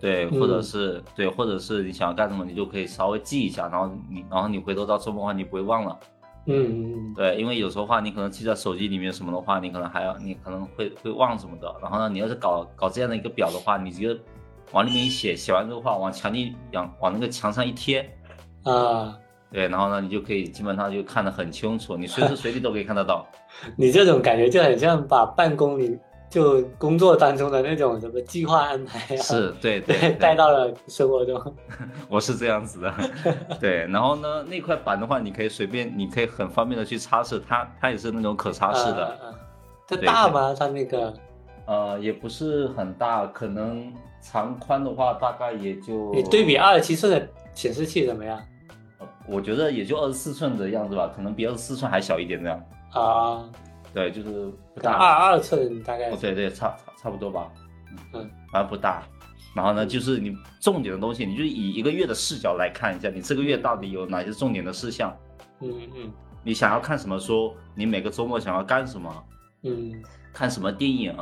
[0.00, 5.98] 对，或者嗯是对，或者是你想要干什么，你就可以稍微记一下，然后你然后你回头到周末的话，你不会忘了。
[6.46, 11.74] 嗯对，因为有时候话，你可能记在手机里面什么的话，你可能还要你可能会会忘什么的。
[11.80, 14.18] 然后呢，你要是搞搞这样的一个表的话，你直接
[14.72, 18.10] 往里面一写，写完之后的话，往墙里往往那个墙上一贴，
[18.64, 19.16] 啊，
[19.52, 23.26] 对，然后呢，你就可以基本上就看得很清楚，你随时随地都可以看得到。
[23.76, 25.98] 你这种感觉就很像把办公里
[26.30, 31.54] 就工作当中的那种什么计划安排啊，是，对对 对，带到了生活中。
[32.08, 32.94] 我是这样子的，
[33.60, 33.86] 对。
[33.88, 39.18] 然后呢，那块板的话，你可以随便，你可以很方便的去擦拭，它它也是那种可擦拭的，
[39.88, 40.54] 它，大吗？
[40.56, 41.12] 它那个
[41.66, 48.38] 呃，也不是很大，可能长宽的话大概也就你对比，二十七寸的显示器怎么样？
[48.98, 52.64] 呃我觉得也就二十四寸的样子吧，可能比二十四寸还小一点这样。
[52.92, 53.48] 啊，
[53.94, 54.92] 对，就是不大。
[54.92, 57.50] 二二寸大概哦，对对，差差差不多吧。
[58.12, 59.02] 嗯，反正不大。
[59.54, 65.16] 然后呢，就是你重点的东西，你就以一个月的视角来看一下，你这个月到底有哪些重点的事项。
[65.60, 67.54] 嗯嗯你想要看什么书？
[67.74, 69.24] 你每个周末想要干什么？
[69.62, 71.14] 嗯看什么电影？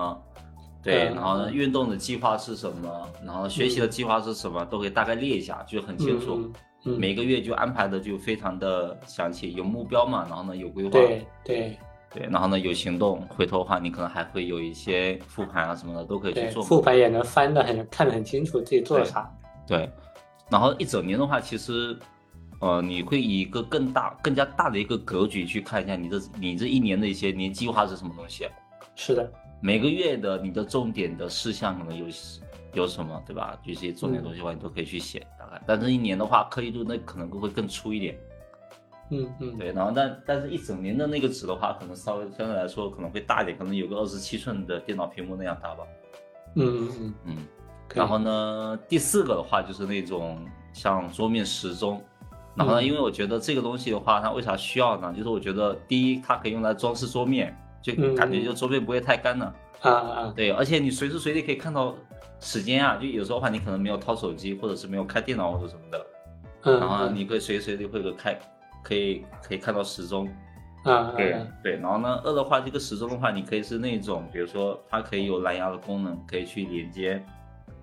[0.82, 3.08] 对，嗯然后呢，运动的计划是什么？
[3.24, 4.64] 然后学习的计划是什么？
[4.66, 6.34] 都可以大概列一下，就很清楚。
[6.36, 6.52] 嗯
[6.84, 11.76] 嗯，每个月就安排的就非常的详细，有目标嘛，然后呢有规划，对对
[12.14, 13.20] 对然后呢有行动。
[13.22, 16.62] 回头的话，你可能还会有一些复盘啊什么的，都可以去，做。
[16.62, 19.28] 复盘也能翻的很看得很清楚自己做了啥。
[19.66, 19.90] 对，
[20.48, 21.98] 然后一整年的话，其实，
[22.60, 28.46] 呃，你会以一个更大、更加大的一个格局去看一下你这你这一年的一些年计划是什么东西。
[28.94, 32.06] 是的，每个月的你的重点的事项可能有
[32.74, 33.58] 有什么，对吧？
[33.64, 35.60] 就这些重点嗯东西的话，你都可以去写大概。
[35.66, 38.18] 但是一年的话，颗粒度那可能会更粗一点。
[39.10, 45.84] 嗯嗯对，然后但但是一整年的那个纸的话，可能稍微相对来说可能会大一点，可能有个二十七寸的电脑屏幕那样大吧。
[46.56, 47.36] 嗯嗯嗯，嗯。
[47.94, 52.04] 然后呢，第四个的话就是那种像桌面时钟。
[52.54, 55.12] 然后呢，嗯因为我觉得这个东西的话，它为啥需要呢？
[55.16, 59.54] 就是我觉得第一，它可以用来装饰桌面，就嗯感觉就周边不会太干了。
[59.80, 61.94] 啊啊对，而且你随时随地可以看到
[62.40, 66.06] 时间啊，就有时候的话你可能没有掏手机，或者是没有开电脑或者什么的，
[66.64, 68.38] 嗯，然后你可以随时随地会有个开，
[68.82, 70.28] 可以可以看到时钟。
[70.84, 77.22] 啊对啊对，然后呢，二的话，这个时钟的话，你可以是那种，比如说它可以有蓝牙的功能，可以去连接，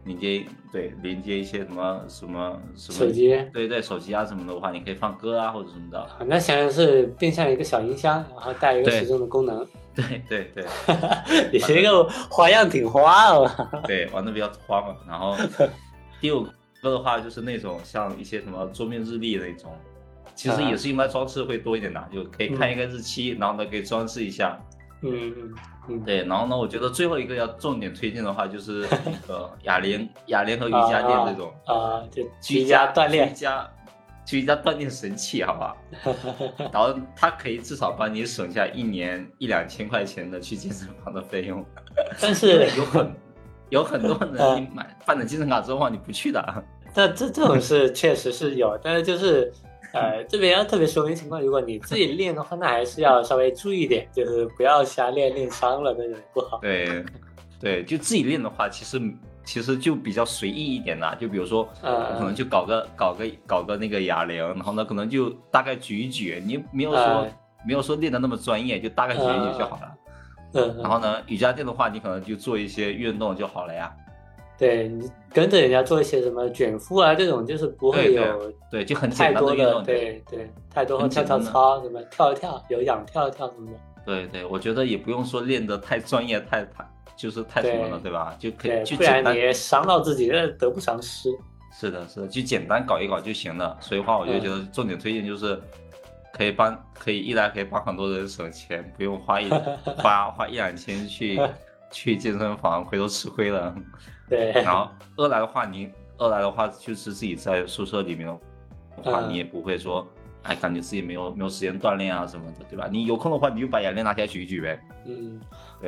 [0.06, 6.00] 连接对连接一些什么什么什么手机对对手机啊什么的话，你可以放歌啊或者什么的。
[6.00, 9.66] 啊，那显然是变相一个小音箱，然后带一个时钟的功能。
[9.96, 10.66] 对对对
[11.54, 13.50] 你这个花样挺花哦。
[13.86, 14.96] 对，玩的比较花嘛。
[15.08, 15.36] 然后
[16.20, 16.44] 第五
[16.82, 19.72] 个的话就是那种像一些什么桌面日历那种，
[20.36, 24.60] 其实也是用来装饰会多一点的，就可以看一个日期，然后呢可以装饰一下。
[25.02, 25.56] 嗯嗯
[25.88, 33.36] 嗯，对，然后呢，我觉得最后一个要重点推荐的话，就是那个哑铃、哑铃和瑜伽垫这种啊，就居居家锻居炼。
[34.26, 35.78] 家居家锻炼神器，好吧？
[36.74, 41.64] 然后它可以至少帮你省下一年一两千块钱的去健身房的费用，
[42.20, 43.16] 但是， 有很
[43.70, 46.44] 有很多人买办了健身卡之后，你不去的。
[46.94, 49.54] 但这这种是确实是有，但是就是。
[49.94, 56.58] 呃，这边要特别说明情况，如果你自己练的话，那还是要稍微注意点，就是不要瞎练，练伤了那种不好。
[56.58, 57.06] 对，
[57.62, 59.00] 对，就自己练的话，其实
[59.46, 61.16] 其实就比较随意一点啦。
[61.18, 67.32] 就比如说，可能就搞个搞个搞个那个哑铃，然后呢，可能就大概举一举，你没有说、嗯
[67.68, 69.98] 没有说练的那么专业，就大概举一举就好了。
[70.54, 73.92] 嗯，然后呢，瑜伽垫的话，你可能就做一些运动就好了呀。
[74.56, 79.84] 对你跟着人家做一些什么卷腹啊这种，就是不会对有对，就很太简单多的运动。
[79.84, 88.36] 对对太多很跳跳操什么跳一跳有氧跳一跳什么的，对对，我觉得也不用说练得太专业，太太就是太什么了，对对吧？
[88.40, 89.24] 就可以对，就简单。
[89.24, 91.30] 不然你伤到自己，那得不偿失。
[91.72, 93.78] 是的，是的，就简单搞一搞就行了。
[93.82, 95.60] 所以话，我就嗯觉得重点推荐就是，
[96.34, 99.50] 可以帮，可以一来可以帮很多人省钱，不用花一
[99.98, 101.40] 花花一两千去
[101.92, 103.76] 去健身房，回头吃亏了。
[104.30, 108.34] 对，然后二来的话，你二来的话就是自己在宿舍里面的
[109.04, 110.08] 话，嗯你也不会说，
[110.46, 112.88] 哎，感觉自己没有没有时间锻炼啊什么的，对吧？
[112.92, 114.80] 你有空的话，你就把哑铃拿起来举一举呗。
[115.06, 115.42] 嗯，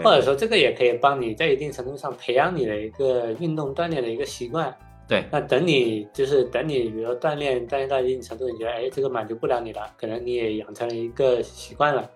[0.03, 4.75] 或者说这个也可以帮你在一定程度上培养你的一个运动锻炼的一个习惯。
[5.07, 12.09] 对，那等你就是等你，比如说锻炼锻炼到一定程度，你觉得哎这个满足不了你了，可能你也养成了一个习惯了，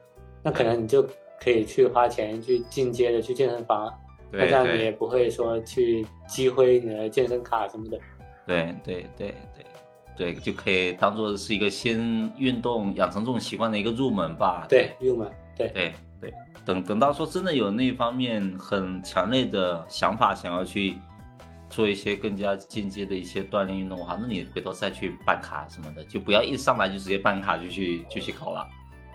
[0.44, 1.08] 那可能你就
[1.40, 3.94] 可以去花钱去进阶的去健身房，
[4.32, 7.98] 那这样你也不会说去积灰你的健身卡什么的。
[8.46, 9.66] 对对对对对，
[10.30, 11.98] 就可以当做是一个先
[12.38, 14.66] 运动养成这种习惯的一个入门吧。
[14.70, 16.34] 对，入门，对对对，
[16.66, 20.98] 等等到说真的有那方面很强烈的想法，想要去
[21.70, 28.68] 做一些更加进阶的一些锻炼运动的话，那你回头再去办卡什么的，就不要一上来就直接办卡就去就去搞了。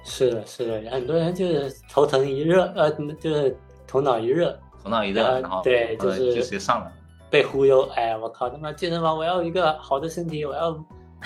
[0.02, 2.90] 是的，是的，很多人就是头疼一热，呃，
[3.20, 6.92] 就是头脑一热，头脑一热，呃然后对呃就是就直接上了。
[7.28, 10.72] 被忽悠，哎呀，我靠，他妈健身房我要一个好的身体，我要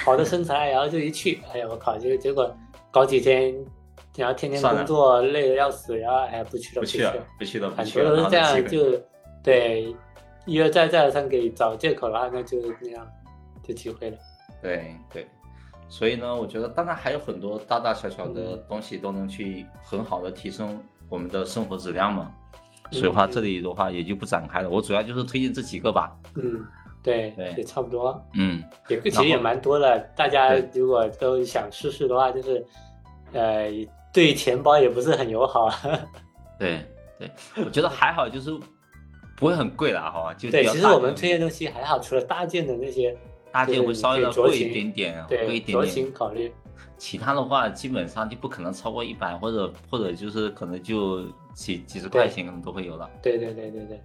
[0.05, 2.55] 好的身材，然后就一去，哎呀，我靠，结结果
[2.91, 3.55] 搞几天，
[4.17, 9.03] 然后天天工作累得要死，然后哎不去了，不去了，不去了，不很去了，然后多都是这样，就
[9.43, 9.95] 对
[10.47, 13.07] 一而再再而三给找借口的话，那就那样
[13.63, 14.17] 就体会了。
[14.63, 15.27] 对对，
[15.89, 22.33] 所以呢，我觉得当然还有很多大大小小的嗯东西都能去很好的提升我们的生活质量嘛。
[22.91, 24.69] 所以的话，嗯这里的话也就不展开了。
[24.69, 26.17] 我主要就是推荐这几个吧。
[26.35, 26.61] 嗯，
[27.03, 29.99] 对，对也差不多，嗯，也其实也蛮多的。
[30.17, 32.65] 大家如果都想试试的话，就是
[33.33, 33.71] 呃，
[34.13, 35.75] 对钱包也不是很友好啊。
[36.59, 36.85] 对
[37.19, 37.31] 对，
[37.65, 38.51] 我觉得还好，就是
[39.37, 43.17] 不会很贵啦，哈，就对，其实我们推荐东西还好，除了大件的那些，
[43.51, 45.79] 大件会稍微的贵一点点，贵对，酌一点点。
[45.79, 46.53] 酌情考虑。
[46.99, 53.09] 其他的话，基本上就不可能超过一百，或者或者就是可能就几几十块钱可能都会有了。
[53.23, 54.03] 对对对对对，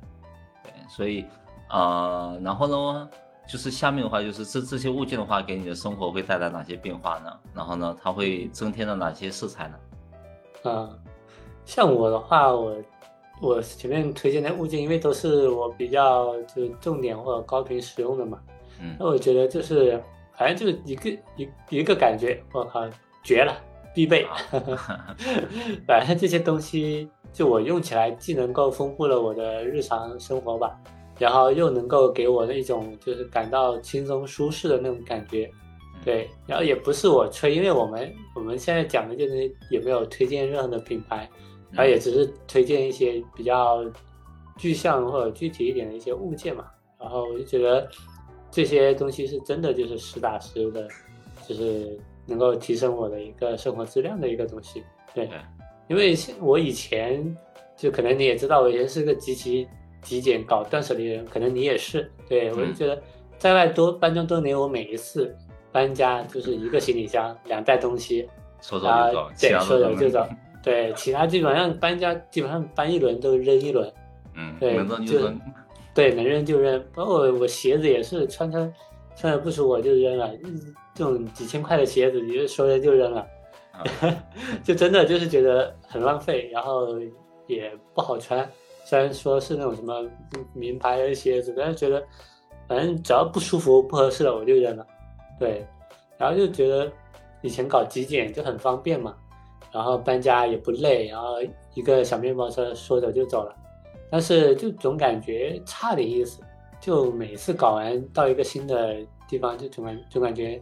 [0.64, 1.26] 对，所以
[1.70, 3.10] 呃，然后呢，
[3.48, 7.32] 就是下面的话就是这这些物件的话，给你的生活会带来哪些变化呢？
[7.54, 10.72] 然后呢，它会增添了哪些色彩呢？
[10.72, 10.90] 啊、
[11.66, 12.76] 像我的话，我
[13.42, 18.40] 我前面推荐的物件，因为都是我比较就是重点或者高频使用的嘛，
[18.82, 20.02] 嗯那我觉得就是
[20.34, 22.84] 反正就是一个一一个感觉，我靠，
[23.24, 23.54] 绝了，
[23.94, 24.26] 必备。
[25.86, 30.76] 反正这些东西，就我用起来既能够丰富了我的日常生活吧，
[31.20, 35.50] 然后又能够给我的一种就是感到轻松舒适的那种感觉。
[36.04, 41.28] 对，然后也不是我吹，因为我们我们现在讲的就是也没有推荐任何的品牌，
[41.72, 43.84] 然后也只是推荐一些比较
[44.56, 46.66] 具象或者具体一点的一些物件嘛。
[47.00, 47.90] 然后我就觉得
[48.52, 50.88] 这些东西是真的就是实打实的，
[51.48, 51.98] 就是
[52.28, 54.84] 能够提升我的一个生活质量的一个东西。
[55.14, 55.38] 对，对
[55.88, 57.36] 因为现我以前
[57.76, 59.68] 就可能你也知道，我以前是个极其
[60.06, 62.10] 极简搞断舍离的人，可能你也是。
[62.30, 63.02] 对我就嗯觉得
[63.38, 65.36] 在外多搬砖多年，我每一次
[65.72, 68.30] 搬家就是一个行李箱两袋东西，
[68.62, 70.26] 说走啊就走，，其对，他说走就走。
[70.64, 73.92] 对，其他基本上搬家基本上搬一轮都扔一轮，
[74.36, 75.20] 嗯，对能就。
[75.94, 76.84] 对，能扔就扔。
[76.94, 78.74] 包括我鞋子也是穿穿
[79.16, 83.26] 穿的不舒服我就扔了，嗯这种几千块的鞋子，你就说扔就扔了，
[83.72, 83.84] 啊
[84.62, 87.00] 就真的就是觉得很浪费，然后
[87.48, 88.50] 也不好穿。
[88.86, 90.08] 虽然说是那种什么
[90.54, 92.02] 名牌的鞋子，但是觉得
[92.68, 94.86] 反正只要不舒服不合适的我就扔了。
[95.40, 95.66] 对，
[96.18, 96.90] 然后就觉得
[97.42, 99.16] 以前搞极简就很方便嘛，
[99.74, 101.38] 然后搬家也不累，然后
[101.74, 103.54] 一个小面包车说走就走了。
[104.12, 106.42] 但是就总感觉差点意思，
[106.80, 108.96] 就每次搞完到一个新的
[109.28, 110.62] 地方，就总感总感觉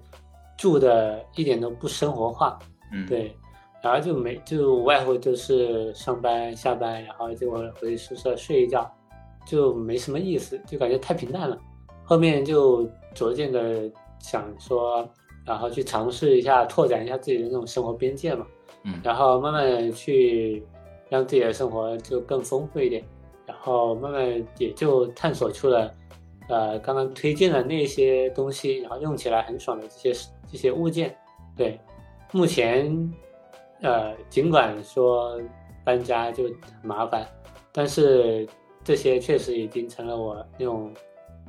[0.57, 2.57] 住的一点都不生活化，
[2.93, 3.35] 嗯，对，
[3.83, 8.89] 然后就没就无外乎就是上班下班，然后结果回宿舍睡一觉，
[9.45, 11.57] 就没什么意思，就感觉太平淡了。
[12.05, 15.07] 后面就逐渐的想说，
[15.45, 18.47] 然后去尝试一下拓展一下自己的那种生活边界嘛，
[18.83, 20.65] 嗯然后慢慢地去
[21.09, 23.03] 让自己的生活就更丰富一点，
[23.45, 25.93] 然后慢慢也就探索出了，
[26.47, 31.13] 呃，刚刚推荐的那些东西，然后用起来很爽的这些这些物件。
[31.55, 31.79] 对，
[32.31, 33.13] 目前，
[33.83, 35.39] 呃，尽管说
[35.83, 37.27] 搬家就很麻烦，
[37.71, 38.47] 但是
[38.83, 40.91] 这些确实已经成了我那种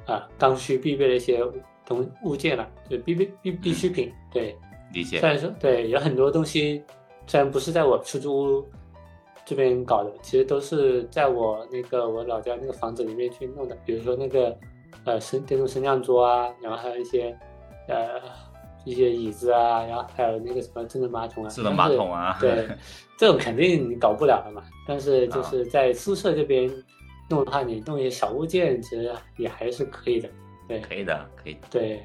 [0.07, 1.42] 啊、刚需必备的一些
[1.87, 4.12] 东物件了，就必备必必需品。
[4.31, 4.55] 对，
[4.92, 5.29] 理解虽。
[5.29, 6.83] 然说对，有很多东西
[7.27, 8.66] 虽然不是在我出租屋
[9.47, 14.55] 这边搞的，其实都是在我那个我老家那个房子里面去弄的，比如说那个
[15.05, 17.35] 呃升电动升降桌啊，然后还有一些
[17.88, 18.20] 呃
[18.85, 22.68] 一些椅子啊，然后还有那个什么智能马桶啊，智能马桶啊，对，
[23.18, 24.62] 这种肯定你搞不了的嘛。
[24.87, 26.70] 但是啊就是在宿舍这边
[27.29, 30.29] 弄的话，你弄一些小物件，其实也还是可以的。
[30.68, 31.61] 对可以的，可以的。
[31.70, 32.05] 对，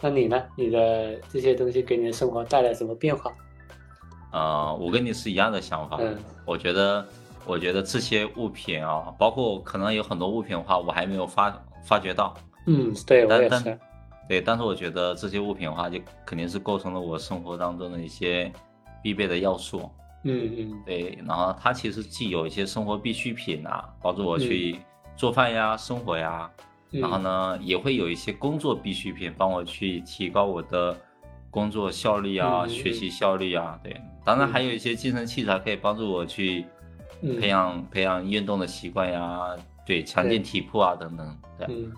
[0.00, 0.42] 那你呢？
[0.56, 3.32] 你的这些东西给你的生活带来什么变化？
[4.32, 5.96] 呃，我跟你是一样的想法。
[6.00, 7.04] 嗯我觉得，
[7.44, 12.34] 我觉得这些物品啊，包括可能有很多物品的话，我还没有发发觉到，
[12.66, 13.78] 嗯，对我也是。
[14.28, 18.52] 对，但是我觉得这些物品的话，就肯定是构成了我生活当中的一些
[19.02, 19.90] 必备的要素。
[20.24, 20.82] 嗯嗯。
[20.84, 24.78] 对，然后它其实既有一些生活必需品啊，帮助我去
[25.16, 26.50] 做饭呀、生活呀，
[26.90, 30.96] 嗯，然后呢，也会有一些工作必需品，帮我去提高我的
[31.50, 33.78] 工作效率啊、嗯学习效率啊。
[33.82, 36.64] 对，当然还有一些健身器材可以帮助我去
[37.22, 37.38] 嗯。
[37.40, 41.38] 培养、培养运动的习惯呀，对，强健体魄啊等等。
[41.56, 41.92] 对，嗯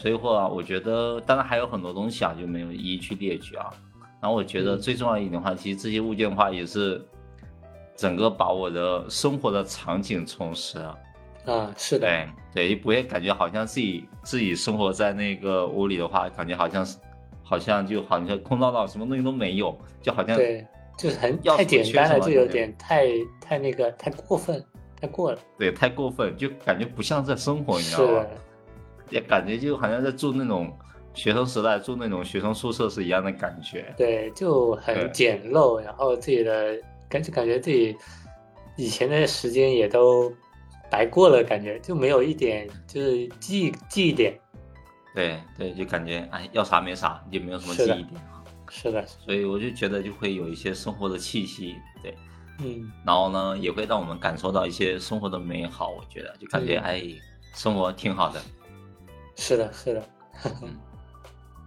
[0.00, 3.68] 所以话，我觉得当然还有很多东西啊，就没有一一去列举啊。
[4.18, 7.04] 然后我觉得嗯最重要一点的话，其实这些物件的话，也是
[7.94, 10.98] 整个把我的生活的场景充实了。
[11.44, 12.06] 啊，是的，
[12.54, 16.96] 对对，不会感觉好像自己自己生活在那个屋里的话，感觉好像是
[17.42, 23.06] 好像就好像空荡荡，什么东西都没有，就好像对，就是很太简单了，就有点太
[23.38, 24.64] 太那个太过分，
[24.98, 25.38] 太过了。
[25.58, 28.30] 对太过分，就感觉不像在生活，你知是道吗的？，
[29.10, 30.76] 也感觉就好像在住那种
[31.12, 33.92] 学生时代住那种学生宿舍是一样的感觉。
[33.96, 37.96] 对，就很简陋，然后自己的感觉感觉自己
[38.76, 40.32] 以前的时间也都
[40.90, 44.38] 白过了，感觉就没有一点就是记忆记忆点。
[45.12, 48.38] 对对，就感觉哎要啥没啥，就没有什么记忆点啊。
[48.68, 52.14] 是的，所以我就觉得就会有一些生活的气息，对，
[52.60, 55.90] 嗯然后呢也会让我们感受到一些生活的美好。
[55.90, 57.02] 我觉得就感觉、嗯哎，
[57.52, 58.40] 生活挺好的。
[59.36, 60.02] 是的，是的，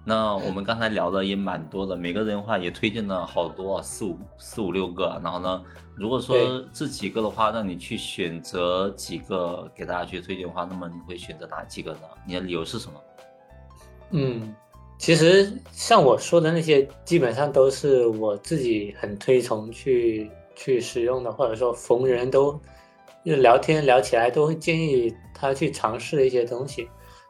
[0.06, 5.20] 那我们刚才聊的也蛮多的，每个人的话也推荐了好多啊，四五四五六个。
[5.24, 5.64] 然后呢，
[5.96, 6.36] 如果说
[6.74, 12.00] 这几个的话，让你去选择几个给大家去推荐的话，那么你会选择哪几个呢？
[12.28, 13.02] 你的理由是什么？
[14.12, 14.54] 嗯，
[14.98, 22.60] 其实像我说的那些，基本上都是我自己很推崇去去使用的，或者说逢人都
[23.24, 26.90] 就聊天聊起来都会建议他去尝试的一些东西。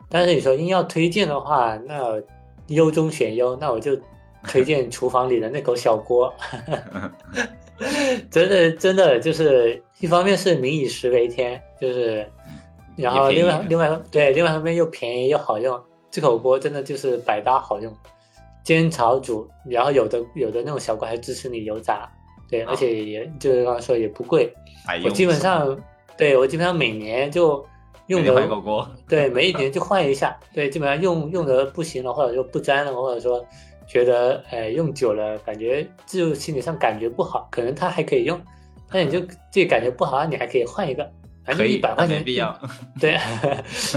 [0.10, 2.22] 但是你说硬要推荐的话，那
[2.68, 3.98] 优中选优，那我就
[4.48, 6.34] 推荐厨房里的那口小锅。
[8.30, 12.26] 真的真的就是一方面是民以食为天，就是，
[12.96, 17.92] 然后另外另外对另外一方面又便宜又好用，这口锅真的就是百搭好用，
[18.64, 22.08] 煎炒煮，然后有的有的那种小锅还支持你油炸，
[22.50, 22.68] 对，啊。
[22.70, 24.54] 而且也就是刚刚说也不贵，
[25.04, 25.78] 我基本上
[26.16, 27.66] 对我基本上每年就
[28.08, 33.46] 用的个锅， 对，每一年就换一下，对，基本上用用的不行了，或者说不粘了，或者说
[33.88, 38.40] 觉得哎用久了感觉就心理上感觉不好，可能它还可以用，
[38.92, 41.10] 那你就自己感觉不好，你还可以换一个，
[41.46, 42.58] 反正一百块钱，没必要。
[43.00, 43.18] 对，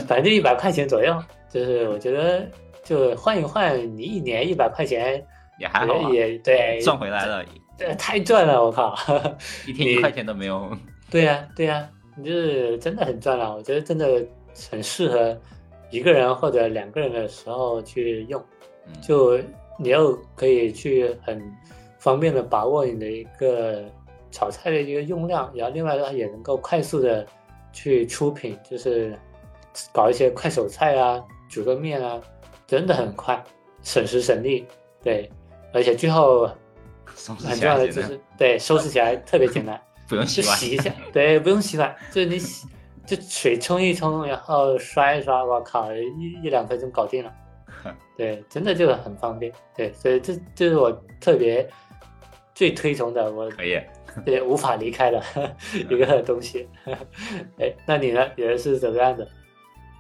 [0.07, 1.16] 反正就一百块钱左右，
[1.51, 2.47] 就是我觉得
[2.85, 5.25] 就换一换，你一年一百块钱
[5.59, 7.45] 也还好啊，也也对，赚回来了，
[7.77, 8.95] 对太赚了，我靠，
[9.66, 10.71] 一天一块钱都没有。
[11.09, 14.24] 对呀、对呀、你就是真的很赚了，我觉得真的
[14.70, 15.38] 很适合
[15.90, 18.42] 一个人或者两个人的时候去用，
[18.87, 19.38] 嗯就
[19.79, 21.42] 你又可以去很
[21.98, 23.85] 方便的把握你的一个
[24.31, 27.26] 炒菜的一个用量，然后另外的话也能够快速的
[27.72, 29.16] 去出品，就是
[29.92, 32.20] 搞一些快手菜啊，煮个面啊，
[32.66, 33.42] 真的很快，
[33.83, 34.66] 省时省力，
[35.02, 35.31] 对，
[35.72, 36.48] 而且最后
[37.05, 39.81] 很重要的就是对收拾起来特别简单。
[40.09, 42.66] 不用洗洗一下，对，不用洗碗，就是你洗，
[43.07, 47.33] 就水冲一冲，然后刷一刷，我靠，一一两分钟搞定了。
[48.16, 49.53] 对，真的就很方便。
[49.77, 50.90] 对，所以这这是我
[51.21, 51.69] 特别
[52.55, 53.81] 最推崇的，我可以，
[54.25, 55.23] 对无法离开的
[55.75, 56.66] 一个东西。
[57.59, 58.27] 哎，那你呢？
[58.37, 59.27] 你的是怎么样的？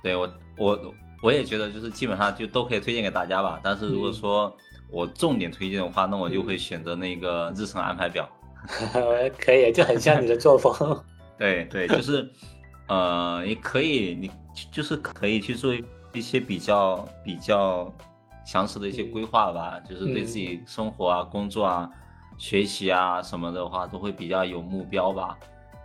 [0.02, 3.60] 对我我我也觉得就是基本上就都可以推荐给大家吧。
[3.62, 4.56] 但是如果嗯说
[4.90, 8.28] 我重点推荐的话，那我就会选择那个日程安排表。
[9.38, 10.74] 可以，就很像你的作风。
[11.38, 12.30] 对对，就是
[12.88, 14.30] 呃，也可以，你
[14.70, 15.74] 就是可以去做
[16.12, 17.92] 一些比较比较
[18.44, 21.90] 详实的一些规划吧，就是对自己生活啊、工作啊、
[22.38, 25.36] 学习啊什么的话，都会比较有目标吧。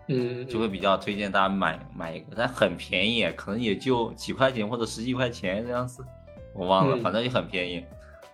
[0.08, 6.04] 嗯，就会比较推荐大家买买一个，但很便宜，可能也就几块钱或者十几块钱这样子，
[6.54, 7.76] 我忘了，嗯反正就很便宜。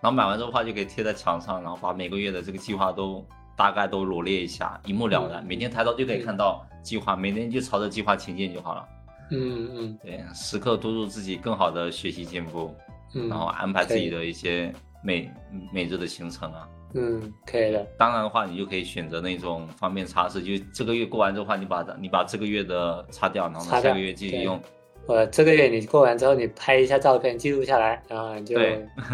[0.00, 3.24] 然后买完之后的话，就可以贴在墙上，然后把每个月的这个计划都
[3.58, 5.42] 大概都罗列一下，一目了然。
[5.42, 8.88] 嗯每天抬头就可以看到计划，每天就朝着计划前进就好了。
[9.30, 12.72] 嗯嗯对，时刻督促自己更好的学习进步，
[13.14, 15.30] 嗯，然后安排自己的一些每
[15.72, 16.68] 每日的行程啊。
[16.94, 17.86] 嗯，可以的。
[17.98, 24.58] 当然的话，你就可以选择那种方便擦拭，就这个月过完之后的话，你把你把这个月的擦掉，然后呢下个月继续用。
[25.06, 28.58] 我这个月你过完之后，你拍一下照片记录下来，然后你就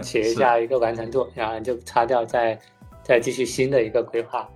[0.02, 2.58] 写一下一个完成度，然后你就擦掉，再
[3.04, 4.48] 再继续新的一个规划。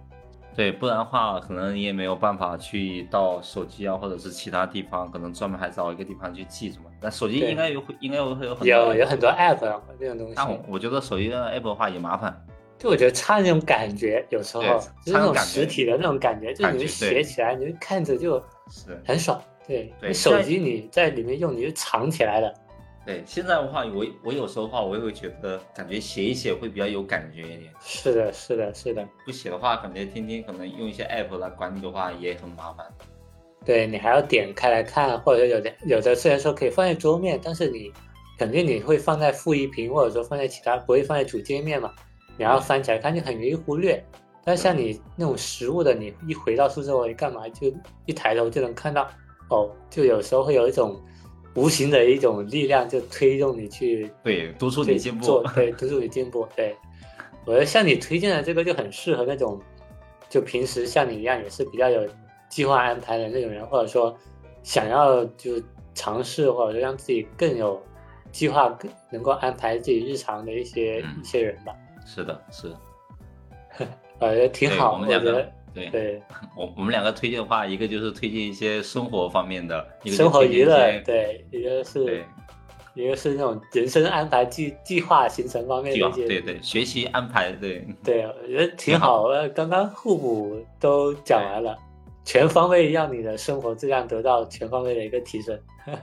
[0.57, 6.85] 对，不然的话，可能你也没有办法去到手机啊，或者是其他地方，可能专门还找一个地方去记什么。
[7.01, 12.45] 那手机应该有会，应该有会有很多有有很多 app 啊这种东西但我，我觉得手机的 app 的话也麻烦。
[12.77, 14.63] 就我觉得差那种感觉，有时候
[15.05, 19.41] 就是那种实体的那种感觉，就你感觉写对起来，你就看着就是很爽。
[19.65, 22.53] 对，对你手机你在里面用，你就藏起来了。
[23.09, 27.73] 对，现在的话，我我有时候的话，我也会觉得感觉写一写会比较有感觉一点。
[27.81, 29.09] 是的，是的，是的。
[29.25, 32.87] 不写的话，感觉天天可能用一些 app 来管理的话也很麻烦。
[33.65, 37.91] 对你还要点开来看，或者有的有的虽然说可以放在桌面，但是你
[38.39, 41.91] 肯定你会放在负一屏，或者说放在其他，不会放在主界面嘛。
[42.37, 44.05] 你要翻起来看就很容易忽略。
[44.45, 47.73] 但像你那种实物的，你一回到宿舍或者干嘛，就
[48.05, 49.09] 一抬头就能看到，
[49.49, 51.03] 哦，就有时候会有一种
[51.59, 55.43] 无形的一种力量，就推动你去对，督促你进步。
[55.55, 56.47] 对，督促你进步。
[56.55, 56.77] 对，
[57.45, 59.61] 我觉得像你推荐的这个就很适合那种，
[60.29, 62.07] 就平时像你一样也是比较有
[62.49, 64.17] 计划安排的那种人，或者说
[64.63, 65.61] 想要就
[65.95, 67.83] 尝试或者说让自己更有
[68.31, 71.75] 计划，更能够安排自己日常的一些、嗯一些人吧。
[72.07, 72.79] 是的，是的。
[74.21, 76.23] 我觉得挺对好，我们两个觉得对对
[76.57, 82.25] 我我们两个推荐的话，一个就是推荐一些生活方面的，一个生活娱乐，对，一个是对
[82.95, 89.29] 一个是那种人生安排计计划行程方面计的一些对对，学习安排对对，我觉得挺挺好好。
[89.29, 91.77] 呃，刚刚互补都讲完了，
[92.25, 95.57] 全方位让你的生活质量得到全方位的一个提升。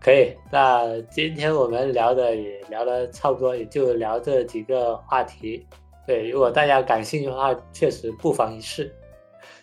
[0.00, 5.64] 可以，那今天我们聊的也聊的差不多，也就聊这几个话题。
[6.04, 8.92] 对，如果大家感兴趣的话，确实不妨一试。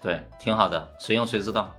[0.02, 1.74] 对，挺好的，谁用谁知道。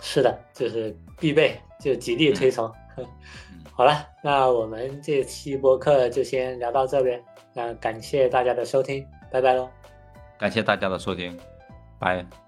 [0.00, 2.70] 是的，就是必备，就极力推崇。
[3.72, 7.22] 好了，那我们这期播客就先聊到这边。
[7.52, 9.68] 那感谢大家的收听，拜拜喽。
[10.38, 11.38] 感谢大家的收听，
[11.98, 12.45] 拜。